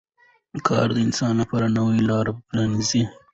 [0.67, 3.03] کار د انسان لپاره نوې لارې پرانیزي